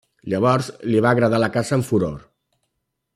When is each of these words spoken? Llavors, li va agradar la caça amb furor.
Llavors, 0.33 0.69
li 0.91 1.03
va 1.07 1.11
agradar 1.17 1.43
la 1.45 1.51
caça 1.57 1.77
amb 1.79 1.89
furor. 1.91 2.17